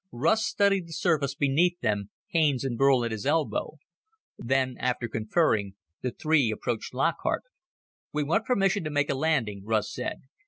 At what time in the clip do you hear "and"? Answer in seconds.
2.63-2.75